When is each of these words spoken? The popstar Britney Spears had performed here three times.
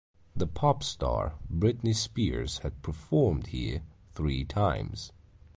The 0.35 0.47
popstar 0.47 1.33
Britney 1.47 1.93
Spears 1.95 2.57
had 2.63 2.81
performed 2.81 3.45
here 3.49 3.83
three 4.15 4.43
times. 4.43 5.11